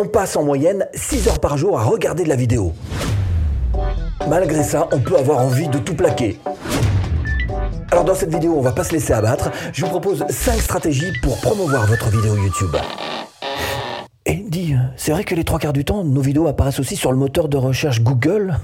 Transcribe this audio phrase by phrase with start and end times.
[0.00, 2.72] On passe en moyenne 6 heures par jour à regarder de la vidéo.
[4.28, 6.38] Malgré ça, on peut avoir envie de tout plaquer.
[7.90, 9.50] Alors dans cette vidéo, on va pas se laisser abattre.
[9.72, 12.76] Je vous propose 5 stratégies pour promouvoir votre vidéo YouTube.
[14.24, 17.10] Et dis, c'est vrai que les trois quarts du temps, nos vidéos apparaissent aussi sur
[17.10, 18.56] le moteur de recherche Google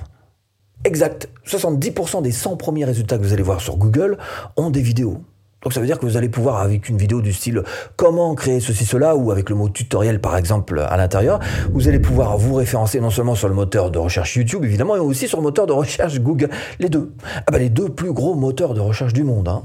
[0.85, 1.29] Exact.
[1.49, 4.19] 70% des 100 premiers résultats que vous allez voir sur Google
[4.57, 5.25] ont des vidéos.
[5.65, 7.63] Donc ça veut dire que vous allez pouvoir, avec une vidéo du style
[7.97, 11.41] comment créer ceci, cela, ou avec le mot tutoriel par exemple à l'intérieur,
[11.73, 15.01] vous allez pouvoir vous référencer non seulement sur le moteur de recherche YouTube évidemment, mais
[15.01, 16.51] aussi sur le moteur de recherche Google.
[16.79, 17.13] Les deux.
[17.47, 19.49] Ah bah les deux plus gros moteurs de recherche du monde.
[19.49, 19.65] Hein.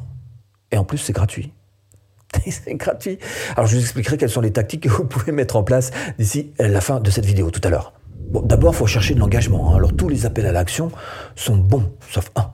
[0.72, 1.54] Et en plus c'est gratuit.
[2.50, 3.20] c'est gratuit.
[3.56, 6.52] Alors je vous expliquerai quelles sont les tactiques que vous pouvez mettre en place d'ici
[6.60, 7.94] la fin de cette vidéo tout à l'heure.
[8.30, 9.72] Bon, d'abord, il faut chercher de l'engagement.
[9.72, 9.78] Hein.
[9.78, 10.92] Alors, tous les appels à l'action
[11.36, 12.52] sont bons, sauf un.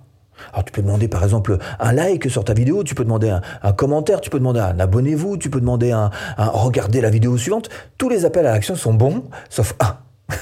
[0.55, 3.73] Alors, tu peux demander, par exemple, un like sur ta vidéo, tu peux demander un,
[3.73, 7.69] commentaire, tu peux demander un abonnez-vous, tu peux demander un, regardez la vidéo suivante.
[7.97, 9.97] Tous les appels à l'action sont bons, sauf un.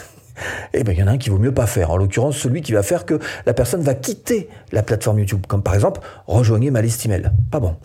[0.73, 1.89] Eh bien, il y en a un qui vaut mieux pas faire.
[1.89, 5.47] En l'occurrence, celui qui va faire que la personne va quitter la plateforme YouTube.
[5.47, 7.31] Comme par exemple, rejoignez ma liste email.
[7.49, 7.75] Pas bon.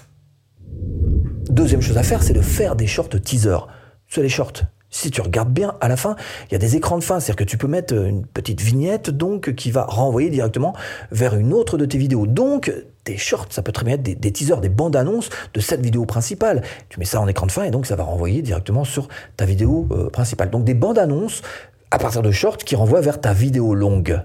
[1.48, 3.68] Deuxième chose à faire, c'est de faire des shorts teasers.
[4.06, 4.64] C'est les shorts.
[4.90, 6.16] Si tu regardes bien, à la fin,
[6.48, 9.10] il y a des écrans de fin, c'est-à-dire que tu peux mettre une petite vignette
[9.10, 10.74] donc qui va renvoyer directement
[11.10, 12.26] vers une autre de tes vidéos.
[12.26, 12.72] Donc
[13.04, 16.06] des shorts, ça peut très bien être des, teasers, des bandes annonces de cette vidéo
[16.06, 16.62] principale.
[16.88, 19.44] Tu mets ça en écran de fin et donc ça va renvoyer directement sur ta
[19.44, 20.50] vidéo euh, principale.
[20.50, 21.42] Donc des bandes annonces
[21.90, 24.22] à partir de shorts qui renvoient vers ta vidéo longue.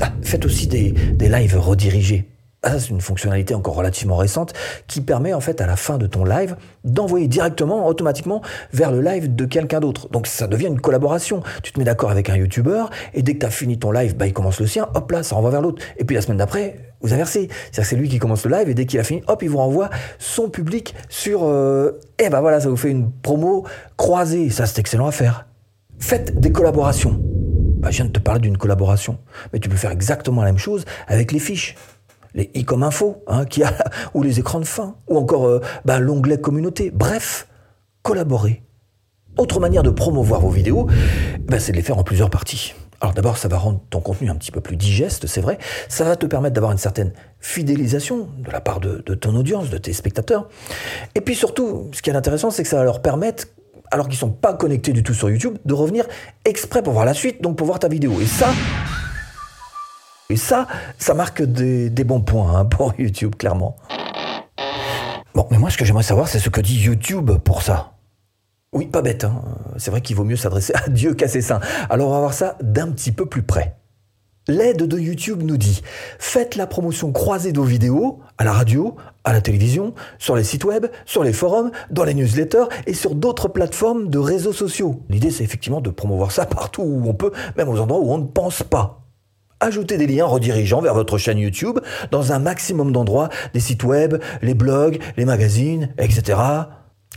[0.00, 2.28] Ah, faites aussi des, des lives redirigés.
[2.66, 4.54] Ah, c'est une fonctionnalité encore relativement récente
[4.86, 8.40] qui permet en fait à la fin de ton live d'envoyer directement, automatiquement
[8.72, 10.08] vers le live de quelqu'un d'autre.
[10.08, 11.42] Donc ça devient une collaboration.
[11.62, 14.16] Tu te mets d'accord avec un YouTuber et dès que tu as fini ton live,
[14.16, 15.84] bah, il commence le sien, hop là, ça renvoie vers l'autre.
[15.98, 17.48] Et puis la semaine d'après, vous inversez.
[17.48, 19.50] C'est-à-dire que c'est lui qui commence le live et dès qu'il a fini, hop, il
[19.50, 21.44] vous renvoie son public sur...
[21.44, 23.66] euh, eh ben voilà, ça vous fait une promo
[23.98, 24.48] croisée.
[24.48, 25.46] Ça, c'est excellent à faire.
[25.98, 27.20] Faites des collaborations.
[27.84, 29.18] Bah, je viens de te parler d'une collaboration.
[29.52, 31.76] Mais tu peux faire exactement la même chose avec les fiches
[32.34, 33.72] les i comme info, hein, qui a,
[34.14, 36.90] ou les écrans de fin, ou encore euh, bah, l'onglet communauté.
[36.92, 37.48] Bref,
[38.02, 38.62] collaborer.
[39.36, 40.86] Autre manière de promouvoir vos vidéos,
[41.40, 42.74] bah, c'est de les faire en plusieurs parties.
[43.00, 45.58] Alors d'abord, ça va rendre ton contenu un petit peu plus digeste, c'est vrai.
[45.88, 49.78] Ça va te permettre d'avoir une certaine fidélisation de la part de, ton audience, de
[49.78, 50.48] tes spectateurs.
[51.14, 53.48] Et puis surtout, ce qui est intéressant, c'est que ça va leur permettre,
[53.90, 56.06] alors qu'ils ne sont pas connectés du tout sur YouTube, de revenir
[56.44, 58.20] exprès pour voir la suite, donc pour voir ta vidéo.
[58.22, 58.48] Et ça,
[60.34, 60.66] et ça,
[60.98, 63.76] ça marque des, bons points hein, pour YouTube, clairement.
[65.32, 67.92] Bon, mais moi, ce que j'aimerais savoir, c'est ce que dit YouTube pour ça.
[68.72, 69.44] Oui, pas bête, hein.
[69.76, 71.60] c'est vrai qu'il vaut mieux s'adresser à Dieu qu'à ses saints.
[71.88, 73.76] Alors, on va voir ça d'un petit peu plus près.
[74.48, 75.82] L'aide de YouTube nous dit
[76.18, 80.42] faites la promotion croisée de vos vidéos à la radio, à la télévision, sur les
[80.42, 85.00] sites web, sur les forums, dans les newsletters et sur d'autres plateformes de réseaux sociaux.
[85.08, 88.18] L'idée, c'est effectivement de promouvoir ça partout où on peut, même aux endroits où on
[88.18, 89.03] ne pense pas.
[89.64, 91.78] Ajoutez des liens redirigeants vers votre chaîne YouTube
[92.10, 96.38] dans un maximum d'endroits, des sites web, les blogs, les magazines, etc.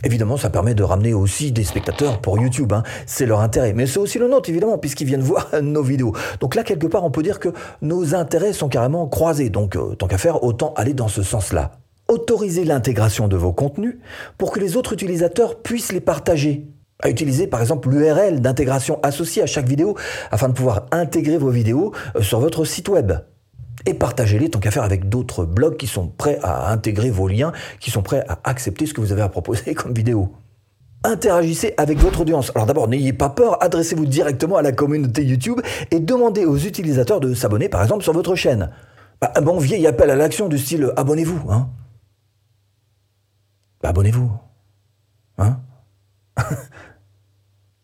[0.02, 2.72] Évidemment, ça permet de ramener aussi des spectateurs pour YouTube.
[2.72, 2.84] Hein.
[3.04, 3.74] C'est leur intérêt.
[3.74, 6.14] Mais c'est aussi le nôtre, évidemment, puisqu'ils viennent voir nos vidéos.
[6.40, 7.50] Donc là, quelque part, on peut dire que
[7.82, 9.50] nos intérêts sont carrément croisés.
[9.50, 11.72] Donc, euh, tant qu'à faire, autant aller dans ce sens-là.
[12.08, 13.98] Autorisez l'intégration de vos contenus
[14.38, 16.66] pour que les autres utilisateurs puissent les partager
[17.02, 19.96] à utiliser par exemple l'URL d'intégration associée à chaque vidéo
[20.30, 23.12] afin de pouvoir intégrer vos vidéos euh, sur votre site web.
[23.86, 27.52] Et partagez-les tant qu'à faire avec d'autres blogs qui sont prêts à intégrer vos liens,
[27.80, 30.32] qui sont prêts à accepter ce que vous avez à proposer comme vidéo.
[31.04, 32.50] Interagissez avec votre audience.
[32.56, 35.60] Alors d'abord, n'ayez pas peur, adressez-vous directement à la communauté YouTube
[35.92, 38.70] et demandez aux utilisateurs de s'abonner par exemple sur votre chaîne.
[39.20, 41.50] Bah, un bon vieil appel à l'action du style abonnez-vous.
[41.50, 41.68] Hein
[43.80, 44.30] bah, abonnez-vous.
[45.38, 45.60] Hein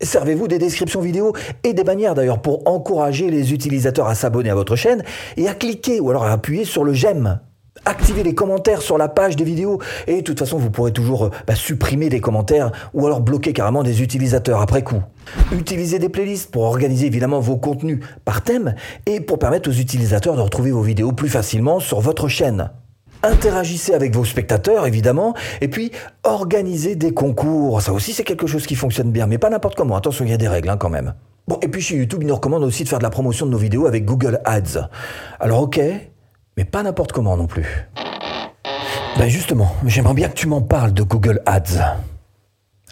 [0.04, 1.32] Servez-vous des descriptions vidéo
[1.62, 5.02] et des bannières d'ailleurs pour encourager les utilisateurs à s'abonner à votre chaîne
[5.36, 7.40] et à cliquer ou alors à appuyer sur le j'aime.
[7.86, 11.24] Activez les commentaires sur la page des vidéos et de toute façon vous pourrez toujours
[11.24, 15.02] euh, bah, supprimer des commentaires ou alors bloquer carrément des utilisateurs après coup.
[15.52, 18.74] Utilisez des playlists pour organiser évidemment vos contenus par thème
[19.06, 22.70] et pour permettre aux utilisateurs de retrouver vos vidéos plus facilement sur votre chaîne
[23.24, 25.90] interagissez avec vos spectateurs, évidemment, et puis
[26.22, 27.82] organisez des concours.
[27.82, 29.96] Ça aussi, c'est quelque chose qui fonctionne bien, mais pas n'importe comment.
[29.96, 31.14] Attention, il y a des règles hein, quand même.
[31.46, 33.50] Bon, et puis chez YouTube, il nous recommande aussi de faire de la promotion de
[33.50, 34.88] nos vidéos avec Google Ads.
[35.40, 35.80] Alors ok,
[36.56, 37.88] mais pas n'importe comment non plus.
[39.18, 41.98] Ben justement, j'aimerais bien que tu m'en parles de Google Ads.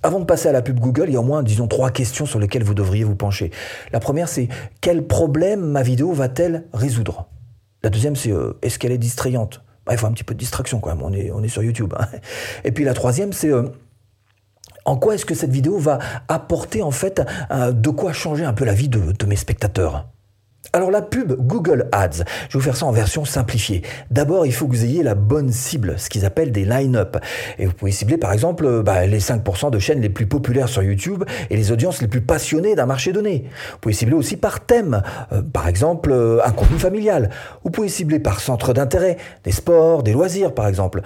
[0.05, 2.27] Avant de passer à la pub Google, il y a au moins, disons, trois questions
[2.27, 3.53] sur lesquelles vous devriez vous pencher.
[3.93, 4.49] La première, c'est
[4.81, 7.29] quel problème ma vidéo va-t-elle résoudre?
[7.85, 9.63] La deuxième, c'est euh, est-ce qu'elle est distrayante?
[9.87, 11.63] Bah, il faut un petit peu de distraction quand même, on est, on est sur
[11.63, 11.95] YouTube.
[11.99, 12.07] Hein.
[12.65, 13.69] Et puis la troisième, c'est euh,
[14.85, 15.99] En quoi est-ce que cette vidéo va
[16.29, 20.09] apporter en fait de quoi changer un peu la vie de mes spectateurs?
[20.73, 23.83] Alors la pub Google Ads, je vais vous faire ça en version simplifiée.
[24.11, 27.19] D'abord, il faut que vous ayez la bonne cible, ce qu'ils appellent des line-up.
[27.59, 30.71] Et vous pouvez cibler par exemple euh, bah, les 5% de chaînes les plus populaires
[30.71, 33.45] sur YouTube et les audiences les plus passionnées d'un marché donné.
[33.73, 37.29] Vous pouvez cibler aussi par thème, euh, par exemple euh, un contenu familial.
[37.65, 41.03] Vous pouvez cibler par centre d'intérêt, des sports, des loisirs par exemple,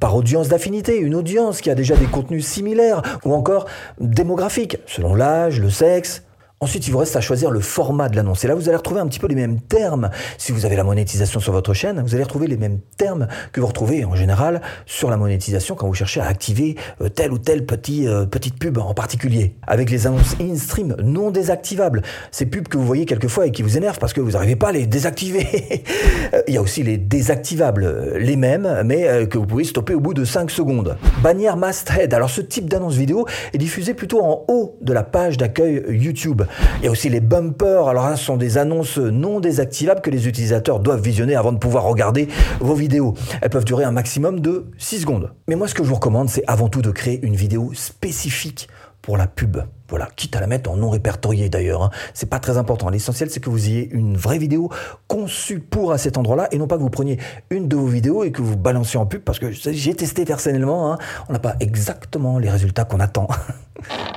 [0.00, 3.66] par audience d'affinité, une audience qui a déjà des contenus similaires, ou encore
[4.00, 6.22] démographique, selon l'âge, le sexe,
[6.64, 8.42] Ensuite, il vous reste à choisir le format de l'annonce.
[8.42, 10.08] Et là, vous allez retrouver un petit peu les mêmes termes.
[10.38, 13.60] Si vous avez la monétisation sur votre chaîne, vous allez retrouver les mêmes termes que
[13.60, 17.38] vous retrouvez en général sur la monétisation quand vous cherchez à activer euh, tel ou
[17.38, 19.56] tel petit, euh, petite pub en particulier.
[19.66, 22.00] Avec les annonces in-stream non désactivables.
[22.30, 24.68] Ces pubs que vous voyez quelquefois et qui vous énervent parce que vous n'arrivez pas
[24.68, 25.84] à les désactiver.
[26.32, 30.00] Euh, il y a aussi les désactivables, les mêmes, mais que vous pouvez stopper au
[30.00, 30.96] bout de 5 secondes.
[31.22, 32.14] Bannière masthead.
[32.14, 36.42] Alors, ce type d'annonce vidéo est diffusé plutôt en haut de la page d'accueil YouTube.
[36.78, 37.88] Il y a aussi les bumpers.
[37.88, 41.58] Alors là, ce sont des annonces non désactivables que les utilisateurs doivent visionner avant de
[41.58, 42.28] pouvoir regarder
[42.60, 43.14] vos vidéos.
[43.40, 45.32] Elles peuvent durer un maximum de 6 secondes.
[45.48, 48.68] Mais moi, ce que je vous recommande, c'est avant tout de créer une vidéo spécifique
[49.04, 49.58] pour la pub.
[49.90, 51.82] Voilà, quitte à la mettre en non répertorié d'ailleurs.
[51.82, 51.90] Hein.
[52.14, 52.88] C'est pas très important.
[52.88, 54.70] L'essentiel, c'est que vous ayez une vraie vidéo
[55.08, 57.18] conçue pour à cet endroit-là et non pas que vous preniez
[57.50, 60.92] une de vos vidéos et que vous balanciez en pub parce que j'ai testé personnellement.
[60.92, 60.98] Hein.
[61.28, 63.28] on n'a pas exactement les résultats qu'on attend.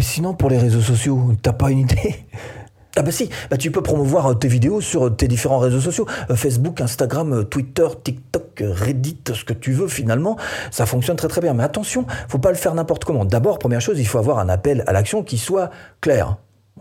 [0.00, 2.24] Et sinon, pour les réseaux sociaux, t'as pas une idée
[2.96, 5.82] ah bah si, bah tu peux promouvoir euh, tes vidéos sur euh, tes différents réseaux
[5.82, 10.38] sociaux, euh, Facebook, Instagram, Twitter, TikTok, Reddit, ce que tu veux finalement,
[10.70, 11.52] ça fonctionne très très bien.
[11.52, 13.26] Mais attention, faut pas le faire n'importe comment.
[13.26, 15.68] D'abord, première chose, il faut avoir un appel à l'action qui soit
[16.00, 16.38] clair.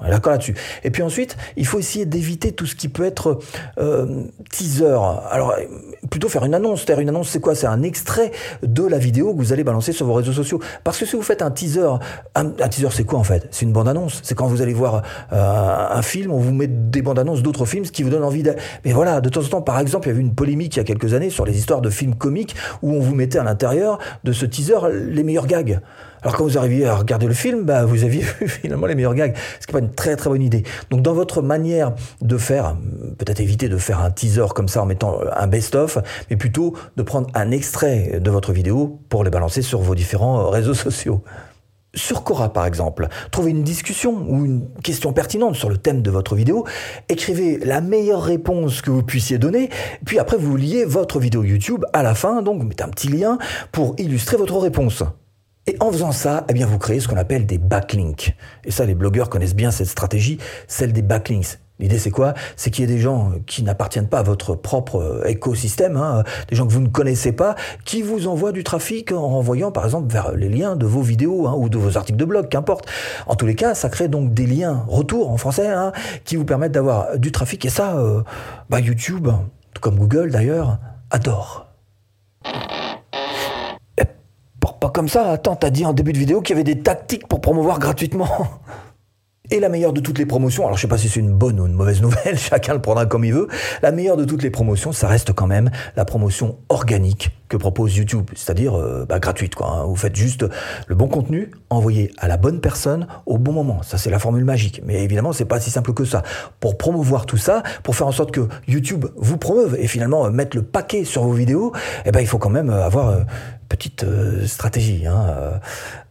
[0.08, 0.56] D'accord là-dessus.
[0.84, 3.40] Et puis ensuite, il faut essayer d'éviter tout ce qui peut être
[3.80, 4.98] euh, teaser.
[5.30, 5.54] Alors,
[6.10, 6.84] plutôt faire une annonce.
[6.84, 7.54] C'est-à-dire une annonce, c'est quoi?
[7.54, 8.32] C'est un extrait
[8.64, 10.62] de la vidéo que vous allez balancer sur vos réseaux sociaux.
[10.86, 11.98] Parce que si vous faites un teaser,
[12.36, 13.48] un, teaser, c'est quoi en fait?
[13.52, 14.22] C'est une bande-annonce.
[14.24, 15.04] C'est quand vous allez voir
[15.34, 18.44] euh, un film, on vous met des bandes-annonces d'autres films, ce qui vous donne envie
[18.44, 18.56] de...
[18.86, 20.82] Mais voilà, de temps en temps, par exemple, il y avait une polémique il y
[20.82, 24.00] a quelques années sur les histoires de films comiques où on vous mettait à l'intérieur
[24.24, 25.82] de ce teaser les meilleurs gags.
[26.22, 29.16] Alors quand vous arriviez à regarder le film, bah, vous aviez vu finalement les meilleurs
[29.16, 30.64] gags, ce qui n'est pas une très très bonne idée.
[30.90, 32.76] Donc dans votre manière de faire,
[33.18, 35.98] peut-être éviter de faire un teaser comme ça en mettant un best-of,
[36.30, 40.50] mais plutôt de prendre un extrait de votre vidéo pour les balancer sur vos différents
[40.50, 41.24] réseaux sociaux.
[41.96, 46.12] Sur Cora, par exemple, trouvez une discussion ou une question pertinente sur le thème de
[46.12, 46.66] votre vidéo,
[47.10, 49.70] écrivez la meilleure réponse que vous puissiez donner,
[50.06, 53.08] puis après vous liez votre vidéo YouTube à la fin, donc vous mettez un petit
[53.08, 53.40] lien
[53.72, 55.04] pour illustrer votre réponse.
[55.70, 58.36] Et en faisant ça, eh bien, vous créez ce qu'on appelle des backlinks.
[58.66, 61.60] Et ça, les blogueurs connaissent bien cette stratégie, celle des backlinks.
[61.78, 62.34] L'idée, c'est quoi?
[62.56, 66.24] C'est qu'il y ait des gens qui n'appartiennent pas à votre propre euh, écosystème, hein,
[66.50, 67.54] des gens que vous ne connaissez pas,
[67.86, 71.46] qui vous envoient du trafic en renvoyant, par exemple, vers les liens de vos vidéos
[71.46, 72.88] hein, ou de vos articles de blog, qu'importe.
[73.28, 75.92] En tous les cas, ça crée donc des liens retour en français hein,
[76.26, 77.64] qui vous permettent d'avoir du trafic.
[77.64, 78.24] Et ça, euh,
[78.72, 79.28] bah, YouTube,
[79.82, 80.80] comme Google d'ailleurs,
[81.12, 81.68] adore
[84.80, 85.32] pas comme ça.
[85.32, 88.30] Attends, t'as dit en début de vidéo qu'il y avait des tactiques pour promouvoir gratuitement.
[89.52, 91.60] Et la meilleure de toutes les promotions, alors je sais pas si c'est une bonne
[91.60, 93.48] ou une mauvaise nouvelle, chacun le prendra comme il veut,
[93.82, 97.98] la meilleure de toutes les promotions, ça reste quand même la promotion organique que propose
[97.98, 99.56] YouTube, c'est-à-dire euh, bah, gratuite.
[99.56, 99.84] Quoi, hein.
[99.86, 100.46] Vous faites juste
[100.86, 103.82] le bon contenu, envoyé à la bonne personne au bon moment.
[103.82, 104.82] Ça, c'est la formule magique.
[104.86, 106.22] Mais évidemment, c'est pas si simple que ça.
[106.60, 110.30] Pour promouvoir tout ça, pour faire en sorte que YouTube vous promeuve et finalement euh,
[110.30, 111.74] mettre le paquet sur vos vidéos,
[112.06, 113.26] eh ben, il faut quand même euh, avoir une
[113.68, 114.06] petite
[114.46, 115.08] stratégie.
[115.08, 115.60] Hein.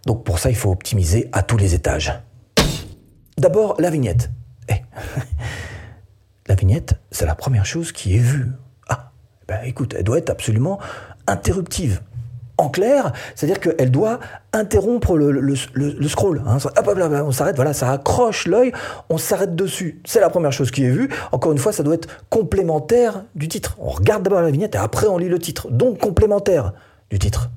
[0.06, 2.12] Donc pour ça, il faut optimiser à tous les étages.
[3.38, 4.30] D'abord, la vignette.
[4.68, 4.74] Eh.
[6.48, 8.48] la vignette, c'est la première chose qui est vue.
[8.88, 9.12] Ah,
[9.46, 10.80] ben écoute, elle doit être absolument
[11.28, 12.00] interruptive.
[12.60, 14.18] En clair, c'est-à-dire qu'elle doit
[14.52, 15.54] interrompre le,
[16.08, 16.42] scroll.
[16.44, 16.56] Hein.
[16.56, 18.72] on s'arrête, voilà, ça accroche l'œil,
[19.08, 20.02] on s'arrête dessus.
[20.04, 21.08] C'est la première chose qui est vue.
[21.30, 23.76] Encore une fois, ça doit être complémentaire du titre.
[23.78, 25.70] On regarde d'abord la vignette et après on lit le titre.
[25.70, 26.72] Donc complémentaire
[27.10, 27.48] du titre.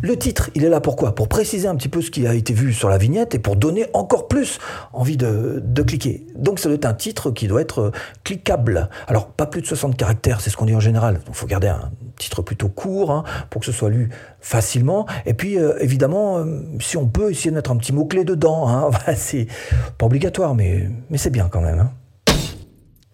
[0.00, 2.54] Le titre, il est là pourquoi Pour préciser un petit peu ce qui a été
[2.54, 4.60] vu sur la vignette et pour donner encore plus
[4.92, 6.24] envie de, cliquer.
[6.36, 8.90] Donc ça doit être un titre qui doit être euh, cliquable.
[9.08, 11.20] Alors pas plus de 60 caractères, c'est ce qu'on dit en général.
[11.26, 15.06] Il faut garder un titre plutôt court hein, pour que ce soit lu facilement.
[15.26, 18.68] Et puis euh, évidemment, euh, si on peut essayer de mettre un petit mot-clé dedans,
[18.68, 19.48] hein, c'est
[19.96, 21.80] pas obligatoire, mais, mais c'est bien quand même.
[21.80, 22.34] Hein.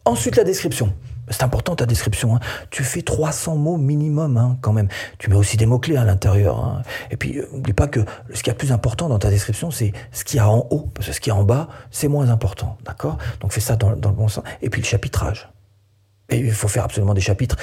[0.05, 0.93] Ensuite la description.
[1.31, 2.37] C'est important ta description.
[2.37, 2.41] Hein.
[2.71, 4.89] Tu fais 300 mots minimum hein, quand même.
[5.19, 6.59] Tu mets aussi des mots-clés à l'intérieur.
[6.59, 6.83] Hein.
[7.11, 8.01] Et puis, euh, n'oublie pas que
[8.33, 10.91] ce qui est plus important dans ta description, c'est ce qu'il y a en haut.
[10.95, 12.77] Parce que ce qui est en bas, c'est moins important.
[12.85, 13.19] D'accord?
[13.41, 14.45] Donc fais ça dans, dans, le bon sens.
[14.63, 15.51] Et puis le chapitrage.
[16.31, 17.57] Et il faut faire absolument des chapitres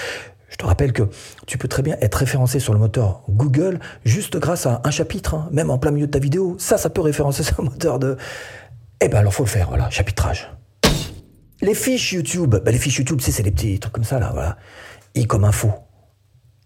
[0.50, 1.04] Je te rappelle que
[1.48, 5.36] tu peux très bien être référencé sur le moteur Google juste grâce à un chapitre,
[5.36, 6.56] hein, même en plein milieu de ta vidéo.
[6.60, 8.18] Ça, ça peut référencer sur le moteur de...
[9.04, 10.52] Eh ben alors faut le faire, voilà, chapitrage.
[11.64, 14.58] Les fiches YouTube, ben, les fiches YouTube, c'est les petits trucs comme ça, là, voilà.
[15.14, 15.72] I comme info.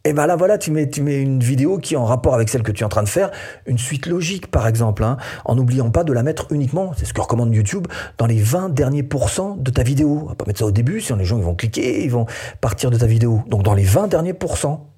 [0.05, 2.47] Et ben là, voilà, tu mets, tu mets une vidéo qui est en rapport avec
[2.47, 3.31] celle que tu es en train de faire,
[3.65, 7.13] une suite logique, par exemple, hein, en n'oubliant pas de la mettre uniquement, c'est ce
[7.13, 7.87] que recommande YouTube,
[8.17, 10.21] dans les 20 derniers pourcents de ta vidéo.
[10.23, 12.25] On va pas mettre ça au début, sinon les gens ils vont cliquer, ils vont
[12.61, 13.41] partir de ta vidéo.
[13.47, 14.94] Donc dans les 20 derniers pourcents.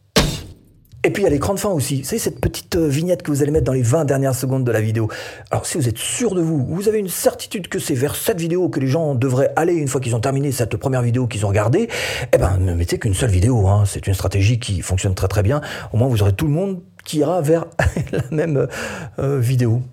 [1.07, 2.01] Et puis il y a l'écran de fin aussi.
[2.01, 4.65] Vous savez, cette petite euh, vignette que vous allez mettre dans les 20 dernières secondes
[4.65, 5.07] de la vidéo.
[5.51, 8.41] Alors si vous êtes sûr de vous, vous avez une certitude que c'est vers cette
[8.41, 11.45] vidéo que les gens devraient aller une fois qu'ils ont terminé cette première vidéo qu'ils
[11.45, 11.87] ont regardée,
[12.33, 13.69] eh ben ne mettez qu'une seule vidéo.
[13.69, 13.85] Hein.
[13.85, 15.61] C'est une stratégie qui fonctionne très très bien.
[15.93, 17.67] Au moins vous aurez tout le monde qui ira vers
[18.11, 18.67] la même
[19.17, 19.83] euh, vidéo.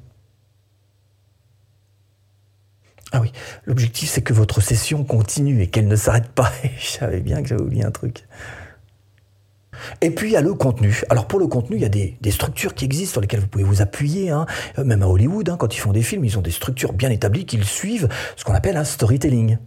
[3.12, 3.30] Ah oui,
[3.66, 6.50] l'objectif c'est que votre session continue et qu'elle ne s'arrête pas.
[6.80, 8.24] Je savais bien que j'avais oublié un truc.
[10.00, 11.02] Et puis il y a le contenu.
[11.10, 13.64] Alors pour le contenu, il y a des, structures qui existent sur lesquelles vous pouvez
[13.64, 14.30] vous appuyer.
[14.30, 14.46] Hein.
[14.78, 17.10] Euh, même à Hollywood, hein, quand ils font des films, ils ont des structures bien
[17.10, 19.58] établies qu'ils suivent ce qu'on appelle un storytelling.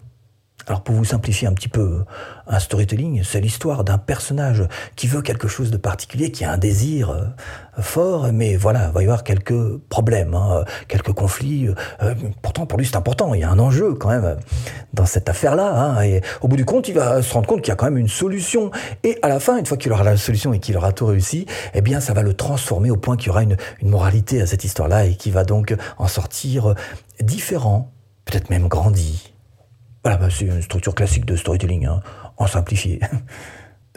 [0.67, 2.03] Alors pour vous simplifier un petit peu,
[2.45, 6.57] un storytelling, c'est l'histoire d'un personnage qui veut quelque chose de particulier, qui a un
[6.57, 7.23] désir euh,
[7.79, 11.69] fort, mais voilà, il va y avoir quelques problèmes, hein, quelques conflits.
[12.01, 14.35] Euh, pourtant, pour lui, c'est important, il y a un enjeu quand même
[14.93, 15.73] dans cette affaire-là.
[15.73, 17.85] Hein, et au bout du compte, il va se rendre compte qu'il y a quand
[17.85, 18.71] même une solution.
[19.03, 21.45] Et à la fin, une fois qu'il aura la solution et qu'il aura tout réussi,
[21.73, 24.47] eh bien, ça va le transformer au point qu'il y aura une, une moralité à
[24.47, 26.73] cette histoire-là et qui va donc en sortir
[27.21, 27.91] différent,
[28.25, 29.33] peut-être même grandi.
[30.03, 32.01] Voilà, bah, c'est une structure classique de storytelling, hein,
[32.37, 32.99] en simplifié.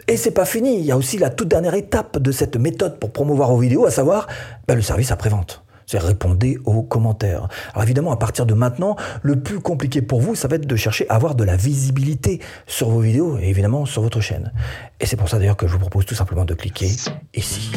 [0.07, 2.99] Et c'est pas fini, il y a aussi la toute dernière étape de cette méthode
[2.99, 4.27] pour promouvoir vos vidéos, à savoir
[4.67, 5.63] bah, le service après-vente.
[5.91, 7.49] C'est répondre aux commentaires.
[7.73, 10.75] Alors évidemment, à partir de maintenant, le plus compliqué pour vous, ça va être de
[10.77, 14.53] chercher à avoir de la visibilité sur vos vidéos et évidemment sur votre chaîne.
[15.01, 16.89] Et c'est pour ça d'ailleurs que je vous propose tout simplement de cliquer
[17.33, 17.71] ici.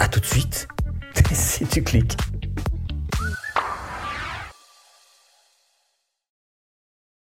[0.00, 0.66] À tout de suite,
[1.32, 2.16] si tu cliques.